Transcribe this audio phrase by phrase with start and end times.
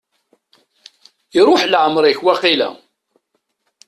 [1.39, 2.69] Iruḥ leɛmer-ik, waqila?